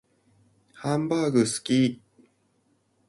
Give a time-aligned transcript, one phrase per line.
[0.73, 2.01] ハンバーグ好き